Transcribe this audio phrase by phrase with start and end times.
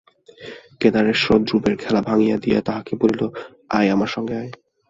[0.79, 3.21] কেদারেশ্বর ধ্রুবের খেলা ভাঙিয়া দিয়া তাহাকে বলিল,
[3.69, 4.51] আয় আমার সঙ্গে আয়।